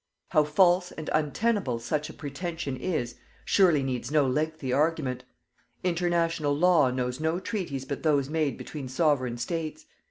How 0.29 0.43
false 0.43 0.91
and 0.91 1.11
untenable 1.13 1.77
such 1.77 2.09
a 2.09 2.13
pretention 2.15 2.75
is, 2.75 3.17
surely 3.45 3.83
needs 3.83 4.09
no 4.09 4.25
lengthy 4.25 4.73
argument. 4.73 5.25
International 5.83 6.57
Law 6.57 6.89
knows 6.89 7.19
no 7.19 7.39
treaties 7.39 7.85
but 7.85 8.01
those 8.01 8.27
made 8.27 8.57
between 8.57 8.87
Sovereign 8.87 9.37
States. 9.37 9.85